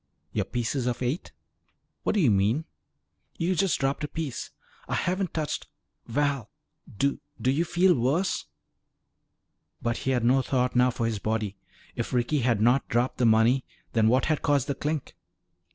"Your 0.31 0.45
pieces 0.45 0.87
of 0.87 1.03
eight." 1.03 1.31
"What 2.01 2.15
do 2.15 2.21
you 2.21 2.31
mean?" 2.31 2.65
"You 3.37 3.53
just 3.53 3.77
dropped 3.79 4.03
a 4.03 4.07
piece." 4.07 4.49
"I 4.87 4.95
haven't 4.95 5.31
touched 5.31 5.67
Val, 6.07 6.49
do 6.97 7.19
do 7.39 7.51
you 7.51 7.63
feel 7.63 7.93
worse?" 7.93 8.47
But 9.79 9.97
he 9.97 10.09
had 10.09 10.23
no 10.23 10.41
thought 10.41 10.75
now 10.75 10.89
for 10.89 11.05
his 11.05 11.19
body. 11.19 11.55
If 11.95 12.13
Ricky 12.13 12.39
had 12.39 12.59
not 12.59 12.87
dropped 12.87 13.19
the 13.19 13.27
money, 13.27 13.63
then 13.93 14.07
what 14.07 14.25
had 14.25 14.41
caused 14.41 14.65
the 14.65 14.73
clink? 14.73 15.15